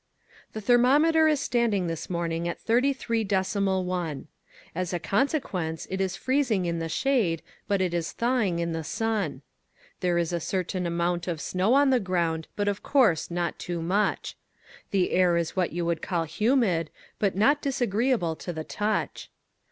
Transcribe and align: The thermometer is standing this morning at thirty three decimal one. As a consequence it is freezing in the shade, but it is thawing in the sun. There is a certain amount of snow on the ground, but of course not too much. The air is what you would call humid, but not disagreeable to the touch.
The 0.53 0.61
thermometer 0.61 1.27
is 1.27 1.39
standing 1.39 1.85
this 1.85 2.09
morning 2.09 2.47
at 2.47 2.59
thirty 2.59 2.91
three 2.91 3.23
decimal 3.23 3.85
one. 3.85 4.29
As 4.73 4.93
a 4.93 4.99
consequence 4.99 5.85
it 5.91 6.01
is 6.01 6.15
freezing 6.15 6.65
in 6.65 6.79
the 6.79 6.89
shade, 6.89 7.43
but 7.67 7.81
it 7.81 7.93
is 7.93 8.11
thawing 8.11 8.57
in 8.57 8.71
the 8.71 8.83
sun. 8.83 9.43
There 9.99 10.17
is 10.17 10.33
a 10.33 10.39
certain 10.39 10.87
amount 10.87 11.27
of 11.27 11.39
snow 11.39 11.75
on 11.75 11.91
the 11.91 11.99
ground, 11.99 12.47
but 12.55 12.67
of 12.67 12.81
course 12.81 13.29
not 13.29 13.59
too 13.59 13.79
much. 13.79 14.35
The 14.89 15.11
air 15.11 15.37
is 15.37 15.55
what 15.55 15.71
you 15.71 15.85
would 15.85 16.01
call 16.01 16.23
humid, 16.23 16.89
but 17.19 17.35
not 17.35 17.61
disagreeable 17.61 18.35
to 18.37 18.51
the 18.51 18.63
touch. 18.63 19.29